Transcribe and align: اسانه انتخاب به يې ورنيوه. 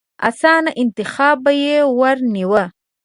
اسانه 0.29 0.71
انتخاب 0.81 1.37
به 1.43 1.51
يې 1.63 1.77
ورنيوه. 1.99 2.63